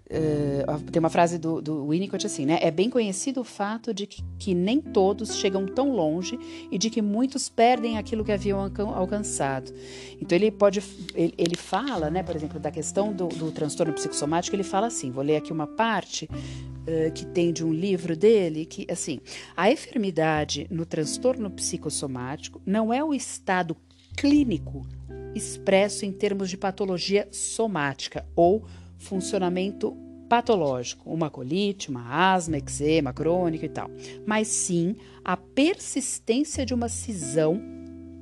Uh, 0.09 0.89
tem 0.89 1.01
uma 1.01 1.09
frase 1.09 1.37
do, 1.37 1.61
do 1.61 1.89
Winnicott 1.89 2.25
assim, 2.25 2.45
né? 2.45 2.59
É 2.61 2.71
bem 2.71 2.89
conhecido 2.89 3.41
o 3.41 3.43
fato 3.43 3.93
de 3.93 4.07
que, 4.07 4.23
que, 4.39 4.53
nem 4.53 4.79
todos 4.79 5.35
chegam 5.35 5.65
tão 5.65 5.91
longe 5.91 6.39
e 6.71 6.77
de 6.77 6.89
que 6.89 7.01
muitos 7.01 7.49
perdem 7.49 7.97
aquilo 7.97 8.23
que 8.23 8.31
haviam 8.31 8.71
alcançado. 8.95 9.73
Então 10.21 10.37
ele 10.37 10.49
pode, 10.49 10.81
ele, 11.13 11.33
ele 11.37 11.57
fala, 11.57 12.09
né? 12.09 12.23
Por 12.23 12.37
exemplo, 12.37 12.57
da 12.57 12.71
questão 12.71 13.11
do, 13.11 13.27
do, 13.27 13.51
transtorno 13.51 13.91
psicossomático, 13.91 14.55
ele 14.55 14.63
fala 14.63 14.87
assim. 14.87 15.11
Vou 15.11 15.23
ler 15.23 15.35
aqui 15.35 15.51
uma 15.51 15.67
parte 15.67 16.23
uh, 16.25 17.11
que 17.13 17.25
tem 17.25 17.51
de 17.51 17.65
um 17.65 17.73
livro 17.73 18.15
dele 18.15 18.65
que, 18.65 18.87
assim, 18.89 19.19
a 19.57 19.69
enfermidade 19.69 20.67
no 20.69 20.85
transtorno 20.85 21.49
psicossomático 21.49 22.61
não 22.65 22.93
é 22.93 23.03
o 23.03 23.13
estado 23.13 23.75
clínico 24.15 24.87
expresso 25.35 26.05
em 26.05 26.13
termos 26.13 26.49
de 26.49 26.57
patologia 26.57 27.27
somática 27.29 28.25
ou 28.35 28.65
funcionamento 28.97 29.95
patológico, 30.27 31.09
uma 31.09 31.29
colite, 31.29 31.89
uma 31.89 32.33
asma, 32.33 32.57
eczema 32.57 33.13
crônico 33.13 33.65
e 33.65 33.69
tal, 33.69 33.89
mas 34.25 34.47
sim 34.47 34.95
a 35.23 35.37
persistência 35.37 36.65
de 36.65 36.73
uma 36.73 36.89
cisão, 36.89 37.61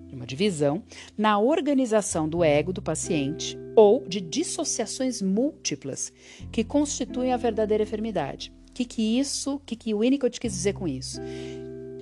de 0.08 0.15
uma 0.15 0.25
divisão, 0.25 0.84
na 1.17 1.39
organização 1.39 2.29
do 2.29 2.44
ego 2.44 2.72
do 2.72 2.82
paciente 2.82 3.58
ou 3.75 4.08
de 4.08 4.22
dissociações 4.22 5.22
múltiplas 5.22 6.13
que 6.51 6.63
constituem 6.63 7.34
a 7.34 7.38
verdadeira 7.38 7.84
enfermidade. 7.84 8.53
O 8.70 8.74
que, 8.74 8.86
que 8.86 9.20
isso, 9.20 9.55
o 9.55 9.60
que, 9.60 9.75
que 9.75 9.94
o 9.94 10.00
Winnicott 10.00 10.39
quis 10.39 10.51
dizer 10.51 10.74
com 10.74 10.88
isso? 10.88 11.20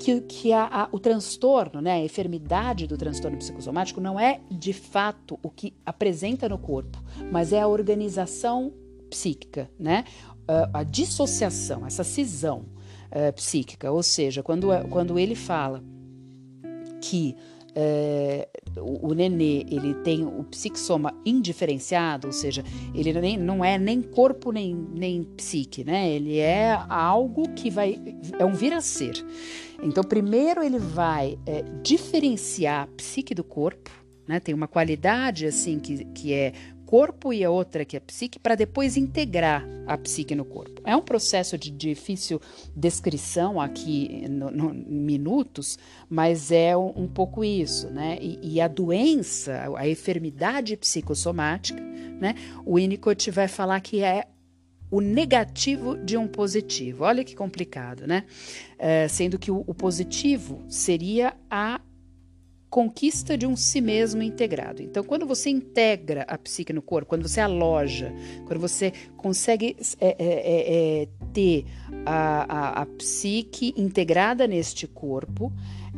Que, 0.03 0.19
que 0.21 0.51
a, 0.51 0.65
a, 0.65 0.89
o 0.91 0.99
transtorno, 0.99 1.81
né, 1.81 1.93
a 1.93 2.03
enfermidade 2.03 2.85
do 2.85 2.97
transtorno 2.97 3.37
psicossomático 3.37 4.01
não 4.01 4.19
é 4.19 4.41
de 4.51 4.73
fato 4.73 5.39
o 5.41 5.49
que 5.49 5.73
apresenta 5.85 6.49
no 6.49 6.57
corpo, 6.57 7.01
mas 7.31 7.53
é 7.53 7.61
a 7.61 7.67
organização 7.67 8.73
psíquica, 9.09 9.71
né? 9.79 10.03
Uh, 10.41 10.67
a 10.73 10.83
dissociação, 10.83 11.85
essa 11.85 12.03
cisão 12.03 12.65
uh, 13.11 13.31
psíquica. 13.33 13.89
Ou 13.91 14.03
seja, 14.03 14.43
quando, 14.43 14.67
quando 14.89 15.17
ele 15.17 15.35
fala 15.35 15.81
que 16.99 17.33
é, 17.75 18.47
o, 18.77 19.09
o, 19.09 19.13
nenê 19.13 19.65
ele 19.69 19.95
tem 19.95 20.23
o 20.23 20.43
psiquisoma 20.43 21.13
indiferenciado, 21.25 22.27
ou 22.27 22.33
seja, 22.33 22.63
ele 22.93 23.13
nem, 23.13 23.37
não 23.37 23.65
é 23.65 23.79
nem 23.79 24.01
corpo 24.01 24.51
nem, 24.51 24.75
nem 24.75 25.23
psique, 25.23 25.83
né? 25.83 26.09
Ele 26.11 26.37
é 26.37 26.77
algo 26.87 27.49
que 27.53 27.69
vai. 27.69 27.99
é 28.37 28.45
um 28.45 28.53
vir 28.53 28.73
a 28.73 28.81
ser. 28.81 29.25
Então, 29.83 30.03
primeiro 30.03 30.63
ele 30.63 30.79
vai 30.79 31.37
é, 31.45 31.63
diferenciar 31.81 32.83
a 32.83 32.87
psique 32.87 33.35
do 33.35 33.43
corpo, 33.43 33.91
né? 34.27 34.39
Tem 34.39 34.55
uma 34.55 34.67
qualidade 34.67 35.45
assim 35.45 35.79
que, 35.79 36.05
que 36.05 36.33
é 36.33 36.53
corpo 36.93 37.33
e 37.33 37.43
a 37.43 37.49
outra 37.49 37.83
que 37.83 37.97
é 37.97 37.99
psique, 37.99 38.37
para 38.37 38.53
depois 38.53 38.95
integrar 38.95 39.67
a 39.87 39.97
psique 39.97 40.35
no 40.35 40.45
corpo. 40.45 40.79
É 40.85 40.95
um 40.95 41.01
processo 41.01 41.57
de 41.57 41.71
difícil 41.71 42.39
descrição 42.75 43.59
aqui 43.59 44.27
no, 44.29 44.51
no 44.51 44.73
minutos, 44.73 45.79
mas 46.07 46.51
é 46.51 46.77
um, 46.77 46.93
um 46.95 47.07
pouco 47.07 47.43
isso, 47.43 47.89
né? 47.89 48.19
E, 48.21 48.39
e, 48.43 48.61
a 48.61 48.67
doença, 48.67 49.73
a 49.75 49.89
enfermidade 49.89 50.77
psicossomática, 50.77 51.81
né? 51.81 52.35
O 52.63 52.75
Winnicott 52.75 53.31
vai 53.31 53.47
falar 53.47 53.81
que 53.81 54.03
é 54.03 54.27
o 54.93 55.01
negativo 55.01 55.97
de 55.97 56.15
um 56.15 56.27
positivo. 56.27 57.03
Olha 57.03 57.23
que 57.23 57.35
complicado, 57.35 58.05
né? 58.05 58.25
É, 58.77 59.07
sendo 59.07 59.39
que 59.39 59.49
o, 59.49 59.63
o 59.65 59.73
positivo 59.73 60.63
seria 60.69 61.33
a 61.49 61.81
conquista 62.69 63.35
de 63.35 63.47
um 63.47 63.55
si 63.55 63.81
mesmo 63.81 64.21
integrado. 64.21 64.83
Então, 64.83 65.03
quando 65.03 65.25
você 65.25 65.49
integra 65.49 66.23
a 66.27 66.37
psique 66.37 66.71
no 66.71 66.81
corpo, 66.83 67.09
quando 67.09 67.27
você 67.27 67.41
aloja, 67.41 68.13
quando 68.45 68.59
você 68.59 68.93
consegue 69.17 69.75
é, 69.99 70.07
é, 70.09 70.15
é, 70.19 71.03
é 71.03 71.07
ter 71.33 71.65
a, 72.05 72.45
a, 72.47 72.81
a 72.81 72.85
psique 72.85 73.73
integrada 73.75 74.47
neste 74.47 74.87
corpo, 74.87 75.51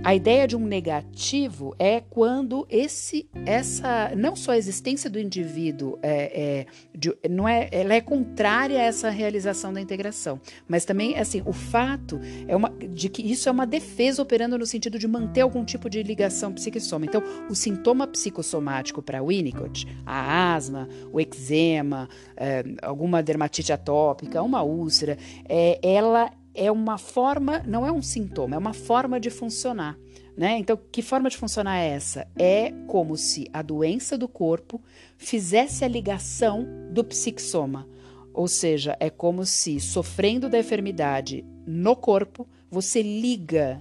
a 0.04 0.14
ideia 0.14 0.46
de 0.48 0.56
um 0.58 0.66
negativo 0.66 1.74
é 1.80 2.02
quando 2.02 2.68
esse, 2.70 3.30
essa, 3.46 4.12
não 4.16 4.36
só 4.36 4.52
a 4.52 4.58
existência 4.58 5.10
do 5.10 5.18
indivíduo 5.18 5.98
é, 6.02 6.42
é 6.42 6.66
de, 6.94 7.16
não 7.30 7.48
é, 7.48 7.70
ela 7.72 7.94
é 7.94 8.02
contrária 8.02 8.78
a 8.78 8.84
essa 8.84 9.10
realização 9.10 9.72
da 9.72 9.80
integração, 9.80 10.40
mas 10.68 10.84
também 10.84 11.18
assim 11.18 11.42
o 11.46 11.54
fato 11.54 12.20
é 12.48 12.56
uma 12.56 12.70
de 12.70 13.08
que 13.08 13.22
isso 13.22 13.48
é 13.48 13.52
uma 13.52 13.66
defesa 13.66 14.22
operando 14.22 14.58
no 14.58 14.66
sentido 14.66 15.00
de 15.00 15.08
manter 15.08 15.42
algum 15.42 15.64
tipo 15.64 15.90
de 15.90 16.04
ligação 16.04 16.52
psiquissoma. 16.52 17.06
Então, 17.06 17.24
o 17.50 17.56
sintoma 17.56 18.06
psicossomático 18.06 19.02
para 19.02 19.24
Winnicott, 19.24 19.88
a 20.06 20.54
asma, 20.54 20.90
o 21.12 21.20
eczema, 21.22 22.10
é, 22.36 22.64
alguma 22.82 23.24
dermatite 23.24 23.72
atópica, 23.72 24.42
uma 24.42 24.62
úlcera, 24.62 25.18
é, 25.48 25.80
ela 25.82 26.32
é 26.54 26.72
uma 26.72 26.98
forma, 26.98 27.62
não 27.66 27.86
é 27.86 27.92
um 27.92 28.02
sintoma, 28.02 28.56
é 28.56 28.60
uma 28.60 28.74
forma 28.74 29.20
de 29.20 29.30
funcionar. 29.30 29.98
Né? 30.38 30.58
Então, 30.58 30.78
que 30.92 31.02
forma 31.02 31.30
de 31.30 31.38
funcionar 31.38 31.78
é 31.78 31.90
essa? 31.90 32.28
É 32.38 32.72
como 32.88 33.16
se 33.16 33.48
a 33.54 33.62
doença 33.62 34.18
do 34.18 34.28
corpo 34.28 34.82
fizesse 35.18 35.86
a 35.86 35.88
ligação 35.88 36.68
do 36.92 37.04
psixoma. 37.04 37.88
Ou 38.34 38.48
seja, 38.48 38.98
é 39.00 39.10
como 39.10 39.46
se, 39.46 39.80
sofrendo 39.80 40.50
da 40.50 40.60
enfermidade 40.60 41.46
no 41.66 41.96
corpo, 41.96 42.46
você 42.70 43.02
liga 43.02 43.80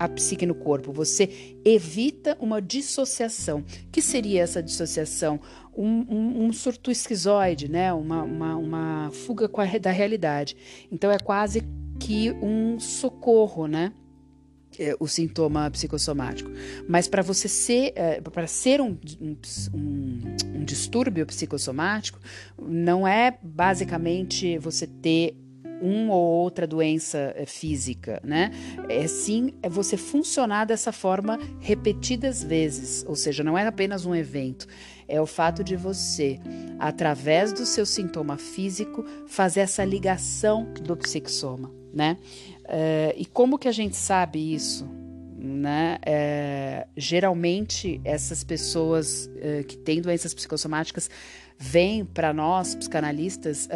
a 0.00 0.08
psique 0.08 0.46
no 0.46 0.54
corpo, 0.54 0.90
você 0.92 1.60
evita 1.62 2.34
uma 2.40 2.60
dissociação. 2.62 3.62
que 3.92 4.00
seria 4.00 4.40
essa 4.40 4.62
dissociação? 4.62 5.38
Um, 5.76 6.06
um, 6.08 6.44
um 6.46 6.52
surto 6.54 6.90
esquizoide, 6.90 7.70
né? 7.70 7.92
uma, 7.92 8.22
uma, 8.22 8.56
uma 8.56 9.10
fuga 9.12 9.46
a, 9.60 9.78
da 9.78 9.90
realidade. 9.90 10.56
Então, 10.90 11.10
é 11.10 11.18
quase 11.18 11.62
que 11.98 12.32
um 12.42 12.80
socorro, 12.80 13.66
né? 13.66 13.92
É, 14.78 14.96
o 14.98 15.06
sintoma 15.06 15.70
psicossomático. 15.70 16.50
Mas 16.88 17.06
para 17.06 17.20
você 17.22 17.48
ser, 17.48 17.92
é, 17.94 18.20
para 18.20 18.46
ser 18.46 18.80
um, 18.80 18.96
um, 19.20 19.36
um, 19.74 20.64
distúrbio 20.64 21.26
psicossomático, 21.26 22.18
não 22.58 23.06
é 23.06 23.36
basicamente 23.42 24.56
você 24.58 24.86
ter 24.86 25.36
uma 25.80 26.14
ou 26.14 26.42
outra 26.42 26.66
doença 26.66 27.32
é, 27.36 27.46
física, 27.46 28.20
né? 28.24 28.50
É 28.88 29.06
sim 29.06 29.54
é 29.62 29.68
você 29.68 29.96
funcionar 29.96 30.64
dessa 30.64 30.92
forma 30.92 31.38
repetidas 31.60 32.42
vezes, 32.42 33.04
ou 33.08 33.16
seja, 33.16 33.42
não 33.42 33.56
é 33.56 33.66
apenas 33.66 34.04
um 34.04 34.14
evento, 34.14 34.66
é 35.08 35.20
o 35.20 35.26
fato 35.26 35.64
de 35.64 35.76
você, 35.76 36.38
através 36.78 37.52
do 37.52 37.66
seu 37.66 37.84
sintoma 37.84 38.36
físico, 38.36 39.04
fazer 39.26 39.60
essa 39.60 39.84
ligação 39.84 40.72
do 40.82 40.96
psixoma 40.96 41.80
né? 41.92 42.16
Uh, 42.64 43.14
e 43.16 43.26
como 43.26 43.58
que 43.58 43.68
a 43.68 43.72
gente 43.72 43.96
sabe 43.96 44.54
isso? 44.54 44.88
Né? 45.42 45.98
Uh, 46.06 46.90
geralmente 46.96 47.98
essas 48.04 48.44
pessoas 48.44 49.24
uh, 49.26 49.64
que 49.64 49.78
têm 49.78 50.02
doenças 50.02 50.34
psicossomáticas 50.34 51.08
vêm 51.62 52.04
para 52.04 52.32
nós, 52.32 52.74
psicanalistas, 52.74 53.68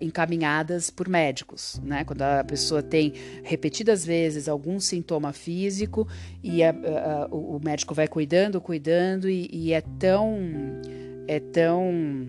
encaminhadas 0.00 0.90
por 0.90 1.08
médicos, 1.08 1.80
né? 1.84 2.02
Quando 2.02 2.22
a 2.22 2.42
pessoa 2.42 2.82
tem 2.82 3.12
repetidas 3.44 4.04
vezes 4.04 4.48
algum 4.48 4.80
sintoma 4.80 5.32
físico 5.32 6.08
e 6.42 6.64
a, 6.64 6.70
a, 6.70 7.26
o 7.30 7.60
médico 7.62 7.94
vai 7.94 8.08
cuidando, 8.08 8.60
cuidando 8.60 9.30
e, 9.30 9.48
e 9.52 9.72
é 9.72 9.80
tão 9.80 10.36
é 11.28 11.38
tão 11.38 12.28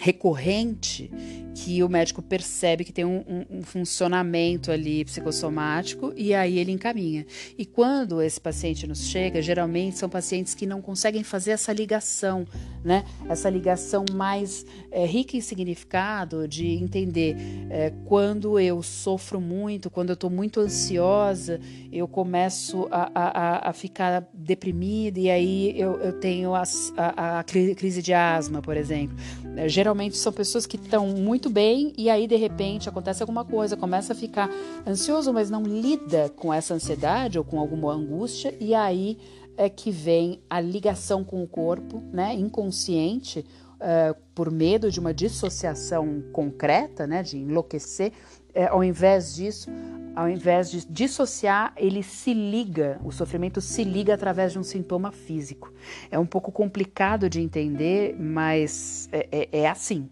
recorrente 0.00 1.10
que 1.54 1.82
o 1.82 1.88
médico 1.88 2.22
percebe 2.22 2.84
que 2.84 2.92
tem 2.92 3.04
um, 3.04 3.22
um, 3.28 3.58
um, 3.58 3.62
funcionamento 3.62 4.70
ali 4.70 5.04
psicossomático 5.04 6.12
e 6.16 6.34
aí 6.34 6.58
ele 6.58 6.72
encaminha. 6.72 7.26
E 7.56 7.64
quando 7.66 8.22
esse 8.22 8.40
paciente 8.40 8.86
nos 8.86 9.04
chega, 9.04 9.42
geralmente 9.42 9.98
são 9.98 10.08
pacientes 10.08 10.54
que 10.54 10.66
não 10.66 10.80
conseguem 10.80 11.22
fazer 11.22 11.52
essa 11.52 11.72
ligação, 11.72 12.46
né? 12.84 13.04
Essa 13.28 13.50
ligação 13.50 14.04
mais 14.12 14.64
é, 14.90 15.04
rica 15.04 15.36
em 15.36 15.40
significado 15.40 16.48
de 16.48 16.68
entender 16.68 17.36
é, 17.70 17.92
quando 18.04 18.58
eu 18.58 18.82
sofro 18.82 19.40
muito, 19.40 19.90
quando 19.90 20.10
eu 20.10 20.14
estou 20.14 20.30
muito 20.30 20.60
ansiosa, 20.60 21.60
eu 21.92 22.08
começo 22.08 22.88
a, 22.90 23.10
a, 23.14 23.70
a, 23.70 23.72
ficar 23.72 24.28
deprimida 24.32 25.18
e 25.18 25.30
aí 25.30 25.78
eu, 25.78 26.00
eu 26.00 26.12
tenho 26.12 26.54
a, 26.54 26.62
a, 26.96 27.38
a 27.40 27.44
crise 27.44 28.02
de 28.02 28.12
asma, 28.12 28.62
por 28.62 28.76
exemplo. 28.76 29.16
É, 29.56 29.68
geralmente 29.68 30.16
são 30.16 30.32
pessoas 30.32 30.66
que 30.66 30.76
estão 30.76 31.08
muito 31.08 31.41
bem 31.50 31.92
e 31.96 32.08
aí 32.08 32.26
de 32.26 32.36
repente 32.36 32.88
acontece 32.88 33.22
alguma 33.22 33.44
coisa, 33.44 33.76
começa 33.76 34.12
a 34.12 34.16
ficar 34.16 34.50
ansioso, 34.86 35.32
mas 35.32 35.50
não 35.50 35.62
lida 35.62 36.30
com 36.36 36.52
essa 36.52 36.74
ansiedade 36.74 37.38
ou 37.38 37.44
com 37.44 37.58
alguma 37.58 37.92
angústia 37.92 38.54
e 38.60 38.74
aí 38.74 39.18
é 39.56 39.68
que 39.68 39.90
vem 39.90 40.40
a 40.48 40.60
ligação 40.60 41.22
com 41.22 41.42
o 41.42 41.46
corpo, 41.46 42.02
né, 42.12 42.34
inconsciente, 42.34 43.44
uh, 43.82 44.16
por 44.34 44.50
medo 44.50 44.90
de 44.90 45.00
uma 45.00 45.12
dissociação 45.12 46.22
concreta, 46.32 47.06
né, 47.06 47.22
de 47.22 47.38
enlouquecer. 47.38 48.12
Uh, 48.54 48.68
ao 48.70 48.84
invés 48.84 49.34
disso, 49.34 49.70
ao 50.14 50.28
invés 50.28 50.70
de 50.70 50.86
dissociar, 50.86 51.72
ele 51.76 52.02
se 52.02 52.32
liga, 52.32 53.00
o 53.04 53.10
sofrimento 53.10 53.60
se 53.60 53.84
liga 53.84 54.14
através 54.14 54.52
de 54.52 54.58
um 54.58 54.62
sintoma 54.62 55.10
físico. 55.10 55.72
É 56.10 56.18
um 56.18 56.26
pouco 56.26 56.52
complicado 56.52 57.28
de 57.28 57.40
entender, 57.40 58.16
mas 58.18 59.08
é, 59.12 59.28
é, 59.32 59.48
é 59.60 59.68
assim. 59.68 60.08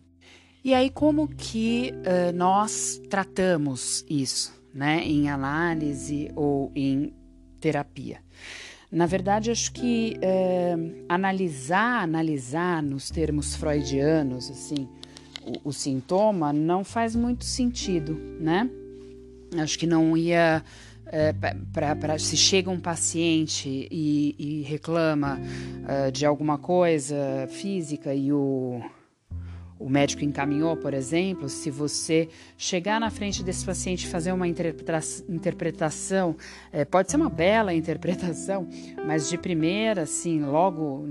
E 0.63 0.75
aí, 0.75 0.91
como 0.91 1.27
que 1.27 1.93
uh, 1.97 2.37
nós 2.37 3.01
tratamos 3.09 4.05
isso, 4.09 4.53
né, 4.75 5.03
em 5.03 5.31
análise 5.31 6.31
ou 6.37 6.71
em 6.75 7.15
terapia? 7.59 8.19
Na 8.93 9.07
verdade, 9.07 9.51
acho 9.51 9.73
que 9.73 10.19
uh, 10.19 11.05
analisar, 11.09 12.03
analisar 12.03 12.83
nos 12.83 13.09
termos 13.09 13.55
freudianos, 13.57 14.51
assim, 14.51 14.87
o, 15.65 15.71
o 15.71 15.73
sintoma 15.73 16.53
não 16.53 16.85
faz 16.85 17.17
muito 17.17 17.45
sentido, 17.45 18.15
né? 18.39 18.69
Acho 19.59 19.79
que 19.79 19.87
não 19.87 20.17
ia. 20.17 20.63
É, 21.13 21.35
para 21.73 22.17
se 22.21 22.37
chega 22.37 22.71
um 22.71 22.79
paciente 22.79 23.89
e, 23.91 24.37
e 24.39 24.63
reclama 24.63 25.41
uh, 25.41 26.13
de 26.13 26.25
alguma 26.25 26.57
coisa 26.57 27.49
física 27.51 28.15
e 28.15 28.33
o, 28.33 28.81
o 29.81 29.89
médico 29.89 30.23
encaminhou, 30.23 30.77
por 30.77 30.93
exemplo, 30.93 31.49
se 31.49 31.71
você 31.71 32.29
chegar 32.57 33.01
na 33.01 33.09
frente 33.11 33.43
desse 33.43 33.65
paciente 33.65 34.05
e 34.05 34.09
fazer 34.09 34.31
uma 34.31 34.47
interpretação, 34.47 36.37
é, 36.71 36.85
pode 36.85 37.11
ser 37.11 37.17
uma 37.17 37.31
bela 37.31 37.73
interpretação, 37.75 38.69
mas 39.07 39.31
de 39.31 39.39
primeira, 39.39 40.03
assim, 40.03 40.43
logo 40.43 41.07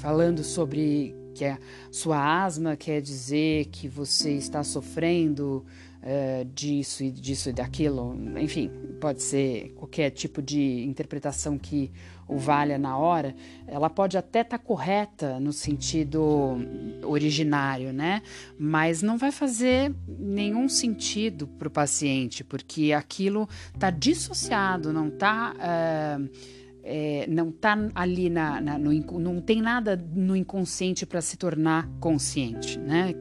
falando 0.00 0.42
sobre 0.42 1.14
que 1.34 1.44
a 1.44 1.58
sua 1.90 2.44
asma 2.44 2.76
quer 2.76 3.02
dizer 3.02 3.66
que 3.66 3.88
você 3.88 4.32
está 4.32 4.62
sofrendo 4.62 5.66
uh, 6.02 6.44
disso 6.54 7.02
e 7.02 7.10
disso 7.10 7.50
e 7.50 7.52
daquilo, 7.52 8.16
enfim, 8.38 8.70
pode 9.00 9.22
ser 9.22 9.74
qualquer 9.76 10.10
tipo 10.10 10.40
de 10.40 10.84
interpretação 10.84 11.58
que 11.58 11.90
o 12.26 12.36
valha 12.38 12.78
na 12.78 12.96
hora, 12.96 13.34
ela 13.66 13.90
pode 13.90 14.16
até 14.16 14.40
estar 14.40 14.58
tá 14.58 14.64
correta 14.64 15.38
no 15.40 15.52
sentido 15.52 16.58
originário, 17.04 17.92
né? 17.92 18.22
Mas 18.58 19.02
não 19.02 19.16
vai 19.16 19.30
fazer 19.30 19.94
nenhum 20.06 20.68
sentido 20.68 21.46
para 21.46 21.68
o 21.68 21.70
paciente, 21.70 22.42
porque 22.42 22.92
aquilo 22.92 23.48
está 23.74 23.90
dissociado, 23.90 24.92
não 24.92 25.08
está. 25.08 25.54
Uh, 25.54 26.64
é, 26.86 27.26
não 27.28 27.48
está 27.48 27.78
ali 27.94 28.28
na, 28.28 28.60
na 28.60 28.78
no, 28.78 28.92
não 29.18 29.40
tem 29.40 29.62
nada 29.62 29.96
no 30.14 30.36
inconsciente 30.36 31.06
para 31.06 31.22
se 31.22 31.38
tornar 31.38 31.88
consciente, 31.98 32.78
né? 32.78 33.14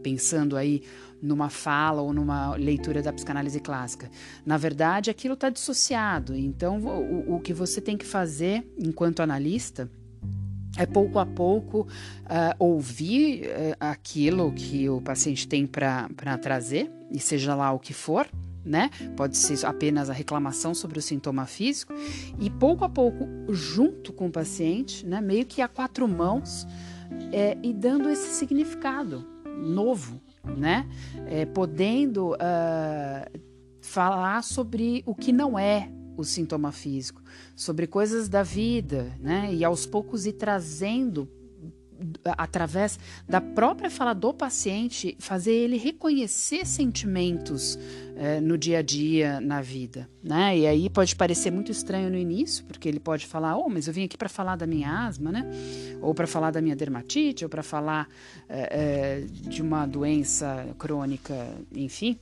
Pensando 0.00 0.56
aí 0.56 0.82
numa 1.22 1.48
fala 1.50 2.02
ou 2.02 2.12
numa 2.12 2.54
leitura 2.56 3.02
da 3.02 3.12
psicanálise 3.12 3.60
clássica. 3.60 4.10
Na 4.44 4.56
verdade, 4.56 5.10
aquilo 5.10 5.34
está 5.34 5.50
dissociado. 5.50 6.34
Então, 6.34 6.80
o, 6.80 7.36
o, 7.36 7.40
que 7.40 7.52
você 7.52 7.80
tem 7.80 7.96
que 7.96 8.06
fazer 8.06 8.66
enquanto 8.78 9.20
analista 9.20 9.90
é 10.76 10.86
pouco 10.86 11.18
a 11.18 11.26
pouco 11.26 11.80
uh, 11.82 12.54
ouvir 12.58 13.42
uh, 13.42 13.76
aquilo 13.80 14.52
que 14.52 14.88
o 14.88 15.00
paciente 15.00 15.46
tem 15.46 15.66
para 15.66 16.38
trazer, 16.40 16.90
e 17.10 17.18
seja 17.18 17.54
lá 17.54 17.72
o 17.72 17.78
que 17.78 17.92
for, 17.92 18.28
né? 18.64 18.90
Pode 19.16 19.36
ser 19.36 19.66
apenas 19.66 20.10
a 20.10 20.12
reclamação 20.12 20.74
sobre 20.74 20.98
o 20.98 21.02
sintoma 21.02 21.46
físico, 21.46 21.92
e 22.38 22.48
pouco 22.48 22.84
a 22.84 22.88
pouco, 22.88 23.26
junto 23.52 24.12
com 24.12 24.26
o 24.26 24.30
paciente, 24.30 25.04
né? 25.06 25.20
meio 25.20 25.44
que 25.44 25.60
a 25.60 25.68
quatro 25.68 26.06
mãos, 26.06 26.66
é, 27.32 27.58
e 27.62 27.72
dando 27.72 28.08
esse 28.08 28.34
significado 28.34 29.26
novo 29.60 30.20
né? 30.56 30.86
É, 31.26 31.46
podendo 31.46 32.32
uh, 32.32 33.40
falar 33.80 34.42
sobre 34.42 35.02
o 35.06 35.14
que 35.14 35.32
não 35.32 35.58
é 35.58 35.90
o 36.16 36.24
sintoma 36.24 36.70
físico, 36.70 37.22
sobre 37.56 37.86
coisas 37.86 38.28
da 38.28 38.42
vida, 38.42 39.16
né? 39.18 39.52
E 39.52 39.64
aos 39.64 39.86
poucos 39.86 40.26
ir 40.26 40.34
trazendo 40.34 41.28
através 42.24 42.98
da 43.28 43.40
própria 43.40 43.90
fala 43.90 44.14
do 44.14 44.32
paciente, 44.32 45.16
fazer 45.18 45.52
ele 45.52 45.76
reconhecer 45.76 46.66
sentimentos 46.66 47.78
é, 48.20 48.38
no 48.38 48.58
dia 48.58 48.80
a 48.80 48.82
dia, 48.82 49.40
na 49.40 49.62
vida, 49.62 50.06
né? 50.22 50.58
E 50.58 50.66
aí 50.66 50.90
pode 50.90 51.16
parecer 51.16 51.50
muito 51.50 51.72
estranho 51.72 52.10
no 52.10 52.18
início, 52.18 52.62
porque 52.66 52.86
ele 52.86 53.00
pode 53.00 53.26
falar, 53.26 53.56
oh, 53.56 53.70
mas 53.70 53.86
eu 53.86 53.94
vim 53.94 54.04
aqui 54.04 54.18
para 54.18 54.28
falar 54.28 54.56
da 54.56 54.66
minha 54.66 55.06
asma, 55.06 55.32
né? 55.32 55.50
Ou 56.02 56.12
para 56.12 56.26
falar 56.26 56.50
da 56.50 56.60
minha 56.60 56.76
dermatite, 56.76 57.44
ou 57.46 57.48
para 57.48 57.62
falar 57.62 58.06
é, 58.46 59.22
é, 59.22 59.48
de 59.48 59.62
uma 59.62 59.86
doença 59.86 60.66
crônica, 60.78 61.34
enfim. 61.74 62.18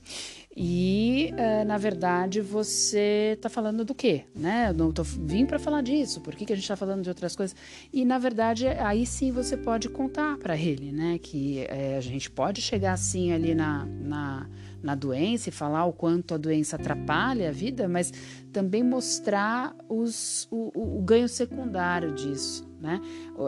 E, 0.55 1.33
uh, 1.33 1.65
na 1.65 1.77
verdade, 1.77 2.41
você 2.41 3.33
está 3.35 3.49
falando 3.49 3.85
do 3.85 3.93
quê? 3.93 4.23
Né? 4.35 4.69
Eu 4.69 4.73
não 4.73 4.91
tô, 4.91 5.03
vim 5.03 5.45
para 5.45 5.59
falar 5.59 5.81
disso, 5.81 6.21
por 6.21 6.33
que, 6.33 6.45
que 6.45 6.53
a 6.53 6.55
gente 6.55 6.63
está 6.63 6.75
falando 6.75 7.03
de 7.03 7.09
outras 7.09 7.35
coisas? 7.35 7.55
E, 7.93 8.03
na 8.03 8.17
verdade, 8.17 8.67
aí 8.67 9.05
sim 9.05 9.31
você 9.31 9.55
pode 9.55 9.89
contar 9.89 10.37
para 10.37 10.57
ele, 10.57 10.91
né? 10.91 11.17
Que 11.17 11.65
é, 11.69 11.97
a 11.97 12.01
gente 12.01 12.31
pode 12.31 12.61
chegar 12.61 12.93
assim 12.93 13.31
ali 13.31 13.53
na, 13.53 13.85
na, 13.85 14.49
na 14.81 14.95
doença 14.95 15.49
e 15.49 15.51
falar 15.51 15.85
o 15.85 15.93
quanto 15.93 16.33
a 16.33 16.37
doença 16.37 16.75
atrapalha 16.75 17.49
a 17.49 17.51
vida, 17.51 17.87
mas 17.87 18.11
também 18.51 18.83
mostrar 18.83 19.75
os, 19.87 20.47
o, 20.49 20.71
o, 20.73 20.99
o 20.99 21.01
ganho 21.01 21.27
secundário 21.27 22.13
disso 22.13 22.69
né? 22.79 23.01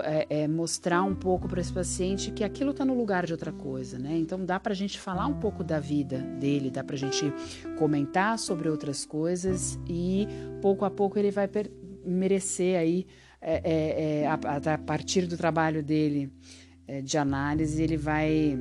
É, 0.03 0.43
é 0.43 0.47
mostrar 0.47 1.03
um 1.03 1.15
pouco 1.15 1.47
para 1.47 1.61
esse 1.61 1.71
paciente 1.71 2.31
que 2.31 2.43
aquilo 2.43 2.71
está 2.71 2.83
no 2.83 2.93
lugar 2.93 3.25
de 3.25 3.31
outra 3.31 3.51
coisa, 3.51 3.97
né? 3.97 4.17
Então 4.17 4.43
dá 4.43 4.59
para 4.59 4.73
a 4.73 4.75
gente 4.75 4.99
falar 4.99 5.25
um 5.25 5.39
pouco 5.39 5.63
da 5.63 5.79
vida 5.79 6.19
dele, 6.39 6.69
dá 6.69 6.83
para 6.83 6.95
a 6.95 6.99
gente 6.99 7.31
comentar 7.77 8.37
sobre 8.37 8.69
outras 8.69 9.05
coisas 9.05 9.79
e 9.87 10.27
pouco 10.61 10.85
a 10.85 10.91
pouco 10.91 11.17
ele 11.17 11.31
vai 11.31 11.49
merecer 12.05 12.77
aí 12.77 13.07
é, 13.39 13.61
é, 13.63 14.21
é 14.21 14.27
a, 14.27 14.33
a, 14.73 14.77
partir 14.77 15.25
do 15.25 15.37
trabalho 15.37 15.81
dele 15.81 16.31
é, 16.87 17.01
de 17.01 17.17
análise 17.17 17.81
ele 17.81 17.97
vai 17.97 18.57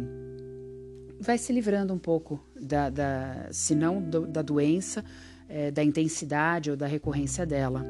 vai 1.19 1.37
se 1.37 1.53
livrando 1.53 1.93
um 1.93 1.99
pouco 1.99 2.41
da, 2.61 2.91
da 2.91 3.49
se 3.51 3.75
não 3.75 4.01
do, 4.03 4.27
da 4.27 4.43
doença 4.43 5.05
é, 5.49 5.71
da 5.71 5.83
intensidade 5.83 6.71
ou 6.71 6.77
da 6.77 6.87
recorrência 6.87 7.47
dela 7.47 7.85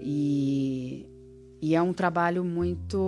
e 0.00 1.06
e 1.62 1.74
é 1.74 1.82
um 1.82 1.92
trabalho 1.92 2.42
muito, 2.42 2.98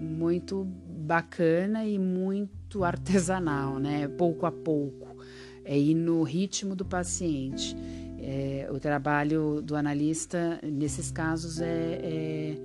muito 0.00 0.64
bacana 0.64 1.84
e 1.84 1.98
muito 1.98 2.84
artesanal, 2.84 3.80
né? 3.80 4.06
Pouco 4.06 4.46
a 4.46 4.52
pouco, 4.52 5.16
é 5.64 5.76
ir 5.76 5.94
no 5.94 6.22
ritmo 6.22 6.76
do 6.76 6.84
paciente. 6.84 7.76
É, 8.20 8.68
o 8.70 8.78
trabalho 8.78 9.60
do 9.60 9.74
analista, 9.74 10.60
nesses 10.62 11.10
casos, 11.10 11.60
é, 11.60 11.98
é, 12.02 12.56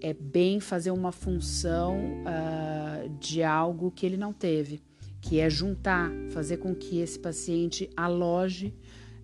é 0.00 0.14
bem 0.14 0.60
fazer 0.60 0.92
uma 0.92 1.10
função 1.10 1.98
uh, 1.98 3.08
de 3.18 3.42
algo 3.42 3.90
que 3.90 4.06
ele 4.06 4.16
não 4.16 4.32
teve, 4.32 4.80
que 5.28 5.40
é 5.40 5.50
juntar, 5.50 6.12
fazer 6.30 6.58
com 6.58 6.72
que 6.72 7.00
esse 7.00 7.18
paciente 7.18 7.90
aloje 7.96 8.72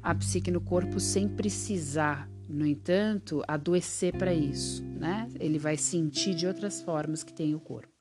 a 0.03 0.13
psique 0.13 0.51
no 0.51 0.61
corpo 0.61 0.99
sem 0.99 1.29
precisar 1.29 2.29
no 2.49 2.67
entanto, 2.67 3.43
adoecer 3.47 4.13
para 4.13 4.35
isso, 4.35 4.85
né? 4.85 5.29
Ele 5.39 5.59
vai 5.59 5.77
sentir 5.77 6.35
de 6.35 6.47
outras 6.47 6.83
formas 6.83 7.23
que 7.23 7.33
tem 7.33 7.55
o 7.55 7.61
corpo. 7.61 7.92